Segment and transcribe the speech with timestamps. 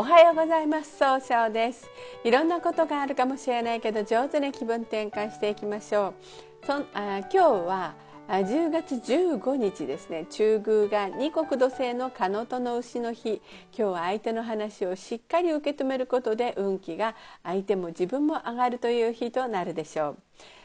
[0.00, 0.96] おはようございます。
[0.96, 1.90] 総称です。
[2.22, 6.14] いろんなことがあるかもしれないけど上手に気分転換していきましょ
[6.62, 6.66] う。
[6.66, 7.94] そあ今日は
[8.28, 10.26] 10月15日ですね。
[10.30, 13.42] 中宮が二国土星のカノトの牛の日。
[13.76, 20.18] 今日は相手の話をしっかり受け止めることで運気が相手も自分も上がるという日となるでしょう。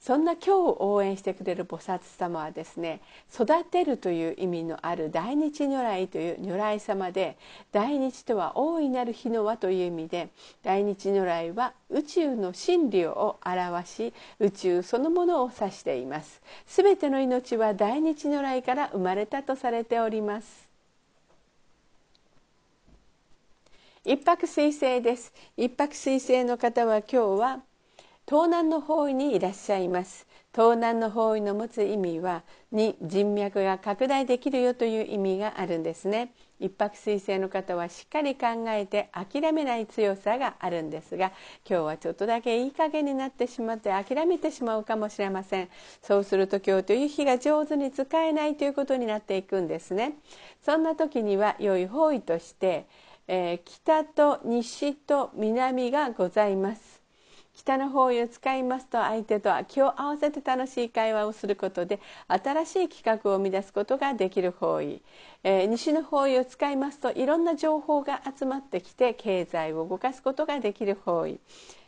[0.00, 3.00] そんな今日応援してくれる菩薩様はですね
[3.32, 7.38] 育てるという意味のある大日如来という如来様で
[7.72, 10.28] 大日とは大いなる日の輪という意味で
[10.62, 16.42] 大日如来は宇宙の真理を表し宇宙そのものを指しています。
[16.66, 20.68] すべての命は大日如来から生まれたとされております。
[24.04, 25.32] 一泊水星です。
[25.56, 27.62] 一泊水星の方は今日は
[28.26, 30.26] 東南の方位にいらっしゃいます。
[30.54, 36.32] 東南の方位の持つ意味はに人脈が拡大できるよという意味があるんですね。
[36.58, 41.32] 一泊水星の方はしっかり考えて諦めない強さがあるんですが
[41.68, 45.68] 今日はちょっとだけいい加減になってしまって諦めてしまうかもしれません。
[46.00, 50.14] そうすると今日という日が上手に使えないということになっていくんですね。
[50.64, 52.86] そんな時には良い方位として、
[53.28, 56.93] えー、北と西と南がございます。
[57.54, 65.02] 北の方位を使いますと相手とは気を合わせて楽しい会話をすることで新しい企画を生み出すことができる方位、
[65.42, 71.38] えー、西の方位を使いますといろんな情報が集まってきて経済を動かすことができる方位。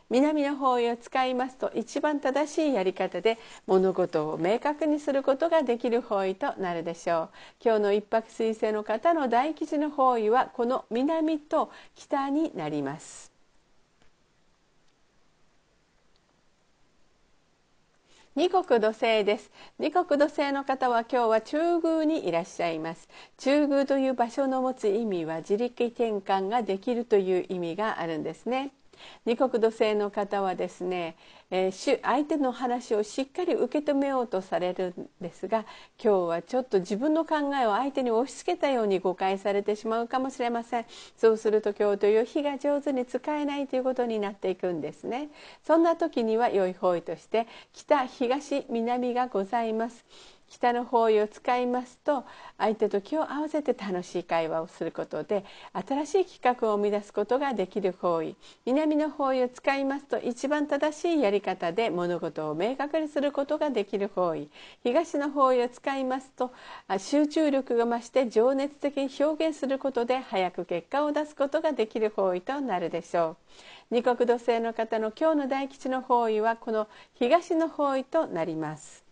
[0.09, 7.29] 南の方位を使いますと一番正しいやり方で物事を明確にすることができる方位となるでしょう。
[7.61, 13.36] 今日の一泊水星の方の大吉の方位はこの南と北になります。
[18.37, 19.49] 二国土星です。
[19.79, 23.09] 二国土星の方は今日は中宮にいらっしゃいます。
[23.39, 28.69] 中宮という場所の持つ意味は自力転換ができるという意味があるんですね。
[29.25, 31.15] 二国土星の方はですね、
[31.49, 35.65] えー、相手の話をしっかり受け止めようとされるんですが
[36.03, 40.85] 今日はちょっと自分の考えを相手に押し付けたように誤解されてしまうかもしれません。
[41.15, 45.29] そうすると今日という日が上手に使えないということになっていくんですね。
[45.65, 50.05] そんな時には良い方位として北東南がございます。
[50.49, 52.23] 北の方位を使いますと
[52.57, 58.35] 相手と気を合わせて楽しい会話をすることで新しい企画を生み出すことができる方位
[58.65, 64.49] 南の方位を使いますと一番正しいやり方で物事を明確にすることができる方位
[64.83, 66.51] 東の方位を使いますと
[66.97, 73.37] 集中力が増して情熱的に表現することで早く結果を出すことができる方位となるでしょう。
[73.89, 79.06] 二国土星の方の今日の大吉の方位はこの東の方位となります。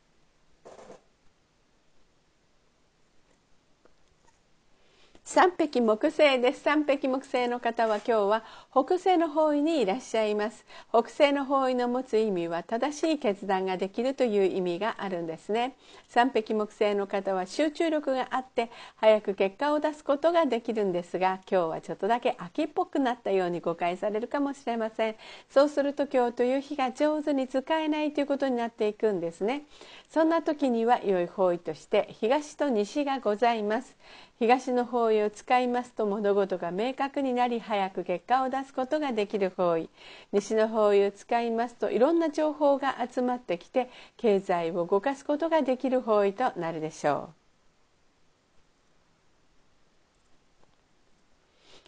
[5.27, 6.61] 三匹木星です。
[6.61, 10.63] 三匹木星の方は今日は北西の方位にいらっしゃいます。
[10.89, 15.77] 北西の方位の持つ意味は正しい決断ができるという意味があるんですね。
[16.09, 25.15] 三匹木星の方は集中力があって早く結果を出すことができるんですが今日はちょっとだけ秋っぽくなったように誤解されるかもしれません。
[25.49, 29.63] そうすると今日という日が上手に使えないということになっていくんですね。
[30.07, 33.95] そんな時には良い方位として東と西がございます。
[34.39, 39.89] 東の方位を使いますと物事が明確になり早く結果を出すことができる方位。
[40.33, 47.45] 西の方位を使いますといろんな情報が集まってきて経済を動かすことができる方位となるでしょう。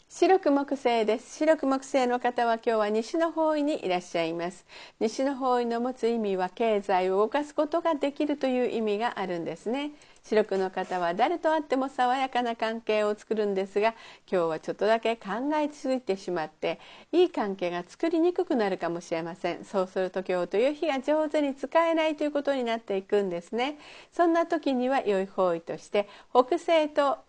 [0.10, 1.36] 白く木星です。
[1.38, 4.66] 白く木星の方は今日は西の方位にいらっしゃいます。
[5.00, 9.92] 西の方位の持つ意味は経済を動かすことができるという意味があるんですね。
[10.30, 13.96] 白くの方は誰と会っても爽やかな関係を作るんですが
[14.30, 16.80] 今日はちょっとだけ考えついてしまって
[17.14, 19.64] いい関係が作りにくくなるかもしれません。
[19.64, 23.78] そうすると今日という日が上手に使えないということになっていくんですね。
[24.12, 27.20] そんな時には良い方位として北西と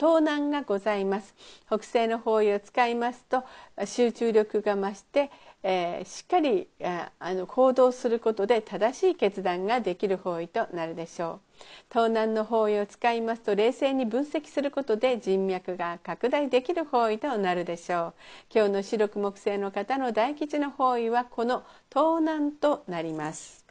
[0.00, 1.34] 東南がございます。
[1.66, 3.44] 北西の方位を使いますと
[3.86, 5.30] 集中力が増して、
[5.66, 6.68] えー、しっかり
[7.18, 11.64] あの行動することで正しい決断ができる方位となるでしょう。
[11.90, 18.14] 東南の方位を使いますと冷静に分析することで人脈が拡大できる方位となるでしょう。
[18.54, 23.63] 今日の白く木星の方の大吉の方位はこの東南となります。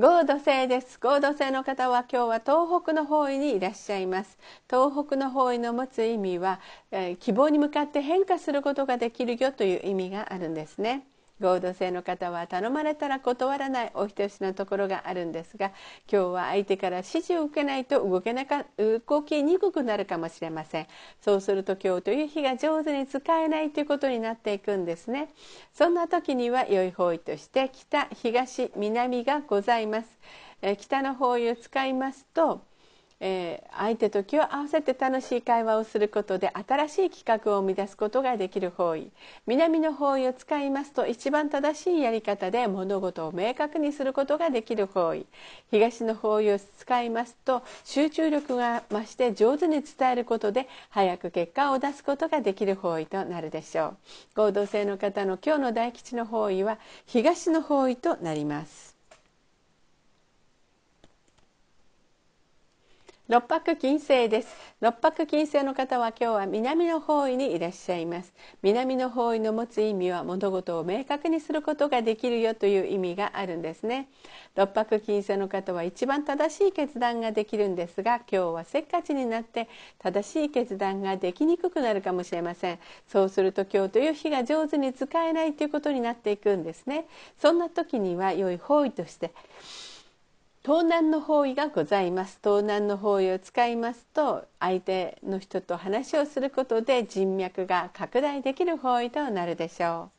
[0.00, 1.00] 合土星です。
[1.00, 4.38] 合土星の方は今日は東北の方位にいらっしゃいます。
[4.70, 6.60] 東北の方位の持つ意味は、
[6.92, 11.04] えー、希望に向かって変化することができるよという意味があるんですね。
[11.40, 15.72] 合同性の方は頼まれたら断らないお人よしのところがあるんですが
[16.10, 20.86] 今日は相手から指示を受けないと動けなか動きにくくなるかもしれません。
[21.20, 25.28] そうすると今日という日が上手に使えないということになっていくんですね。
[25.72, 30.08] そんな時には良い方位として北東南がございます。
[30.78, 32.67] 北の方位を使いますと
[33.20, 39.10] えー、相手と気を合わせて楽しい会話をすることで新しい企画を生み出すことができる方位。
[39.46, 45.26] 南の方位を使いますと一番正しいやり方で物事を明確にすることができる方位。
[45.70, 53.96] 東の方位を使いますと集中力が増して上手に伝えることで早く結果を出すことができる方位となるでしょう。
[54.34, 58.97] 合同性の方の今日の大吉の方位は東の方位となります。
[63.28, 64.48] 六白金星です。
[64.80, 68.32] 六白金星の方は今日は南の方位にいらっしゃいます。
[68.62, 74.08] 南の方位の持つ意味は物事を明確にすることができるよという意味があるんですね。
[74.56, 82.78] 六白金星の方は一番正しい決断ができるんですが今日はせっかちになって正しい決断ができにくくなるかもしれません。
[83.08, 87.04] そうすると今日という日が上手に使えないということになっていくんですね。
[87.38, 89.32] そんな時には良い方位として
[90.68, 92.40] 盗難の方位がございます。
[92.44, 100.17] 東南の方位を使いますと相手の人と話をすることで人脈が拡大できる方位となるでしょう。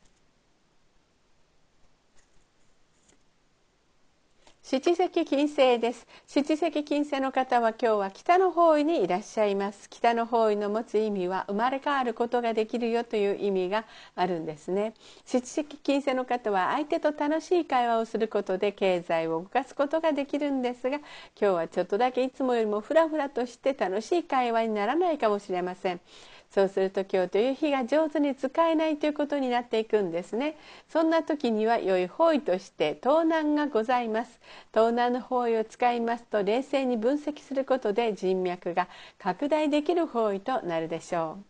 [4.70, 6.06] 七石金星です。
[6.28, 9.90] 七石金星の方は今日は北の方位にいらっしゃいます。
[9.90, 13.84] 北の方位の持つ意味は生まれ変わることができるよという意味が
[14.14, 14.94] あるんですね。
[15.24, 26.00] 七石金星の方は相手と楽しい会話をすることで経済を動かすことができるんですが今日はちょっとだけいつもよりもフラフラとして楽しい会話にならないかもしれません。
[26.50, 30.56] そうすると今日という日が上手に使えないということになっていくんですね。
[30.88, 34.40] そんな時には良い方位として盗難がございます。
[34.72, 38.88] 盗難の方位を使いますと冷静に分析することで人脈が
[39.18, 41.49] 拡大できる方位となるでしょう。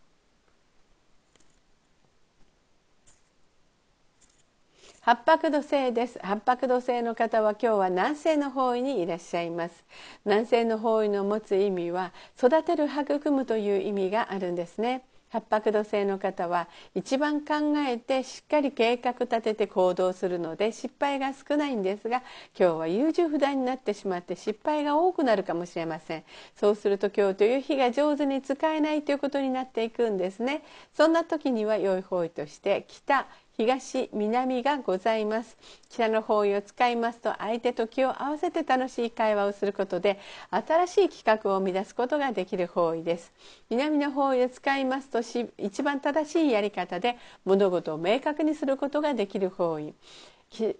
[5.03, 6.19] 八白土星です。
[6.23, 9.85] 八白土星の方は今日は南西の方位にいらっしゃいます。
[10.27, 15.03] 南西の方位の持つ意味は育てる育むという意味があるんですね。
[15.31, 22.19] 八白土星の方は一番考えてしっかり計画立てて行動するので失敗が少ないんですが
[22.59, 26.25] 今日は優柔不断になってしまって失敗が多くなるかもしれません。
[26.57, 30.63] そうすると今日という日が上手に使えないということになっていくんですね。
[30.93, 33.27] そんな時には良い方位として北
[33.61, 35.59] 東南がございます。
[35.91, 40.19] 北の方位を使いますと相手と気を合わせて楽しい会話をすることで
[40.51, 43.31] 新しい企画を生み出すことができる方位です。
[43.69, 45.21] 南の方位を使いますと
[45.59, 49.93] 一番正しいやり方で物事を明確にすることができる方位。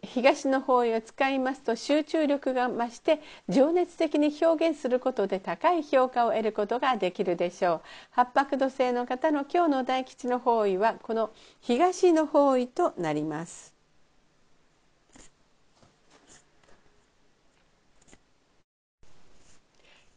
[0.03, 7.81] 東の方位を使いますと集中力が増して情熱的に表現することで高い評価を得ることができるでしょう。
[8.11, 11.31] 八白土星の方の今日の大吉の方位はこの
[11.61, 13.80] 東の方位となります。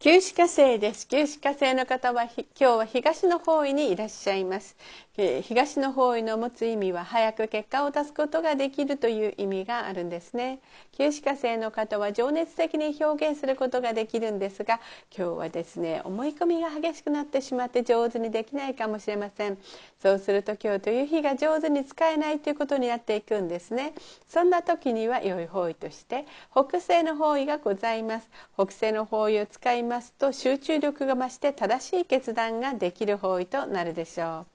[0.04, 1.08] 九死火星です。
[1.08, 4.76] 九死火星の方は今日は東の方位にいらっしゃいます。
[5.16, 10.58] え東の方位の持つ意味は早く結果を出すことができるという意味があるんですね。
[10.92, 14.80] 九死火星の方は情熱的に表現することができるんですが
[15.16, 19.56] 今日はですね思い込みが激しくなってしまって上手にできないかもしれません。
[20.02, 23.94] そうすると今日という日が上手に使えないということになっていくんですね。
[24.28, 28.28] そんな時には良い方位として北西の方位がございます。
[28.54, 34.46] 北西の方位を使いますと集中力が増して正しい決断ができる方位となるでしょう。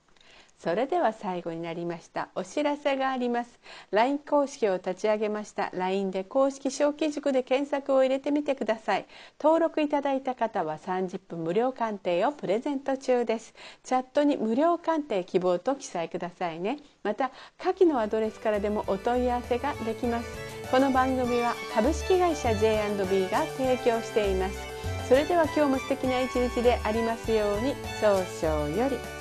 [0.58, 3.60] それでは最後になりましたお知らせがあります。
[3.92, 5.70] LINE 公式を立ち上げました。
[5.74, 9.06] LINE で公式小規塾で検索を入れてみてください。
[9.42, 13.54] 登録いただいた方は30分無料鑑定をプレゼント中です。
[13.86, 16.80] チャットに無料鑑定希望と記載くださいね。
[17.04, 20.28] また下記のアドレスからでもお問い合わせができます。
[20.70, 24.69] この番組は株式会社 J&B が提供しています。
[25.10, 29.19] それでは今日も素敵な一日でありますように早々より。